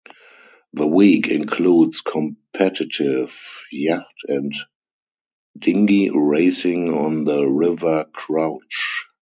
[0.73, 3.39] The week includes competitive
[3.71, 4.51] yacht and
[5.55, 9.05] dinghy racing on the River Crouch.